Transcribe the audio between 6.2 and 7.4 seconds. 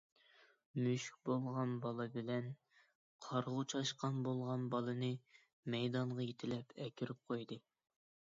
يېتىلەپ ئەكىرىپ